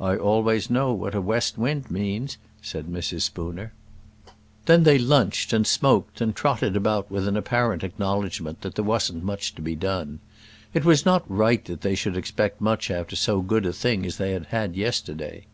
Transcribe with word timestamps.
"I 0.00 0.16
always 0.16 0.68
know 0.68 0.92
what 0.92 1.14
a 1.14 1.20
west 1.20 1.56
wind 1.56 1.92
means," 1.92 2.38
said 2.60 2.86
Mrs. 2.88 3.20
Spooner. 3.22 3.72
Then 4.66 4.82
they 4.82 4.98
lunched, 4.98 5.52
and 5.52 5.64
smoked, 5.64 6.20
and 6.20 6.34
trotted 6.34 6.74
about 6.74 7.08
with 7.08 7.28
an 7.28 7.36
apparent 7.36 7.84
acknowledgement 7.84 8.62
that 8.62 8.74
there 8.74 8.84
wasn't 8.84 9.22
much 9.22 9.54
to 9.54 9.62
be 9.62 9.76
done. 9.76 10.18
It 10.74 10.84
was 10.84 11.06
not 11.06 11.22
right 11.30 11.64
that 11.66 11.82
they 11.82 11.94
should 11.94 12.16
expect 12.16 12.60
much 12.60 12.90
after 12.90 13.14
so 13.14 13.42
good 13.42 13.64
a 13.64 13.72
thing 13.72 14.04
as 14.04 14.16
they 14.16 14.32
had 14.32 14.46
had 14.46 14.74
yesterday. 14.74 15.46